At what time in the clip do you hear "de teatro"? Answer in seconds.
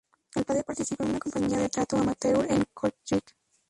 1.59-1.99